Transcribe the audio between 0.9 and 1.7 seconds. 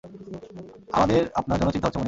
আমাদের আপনার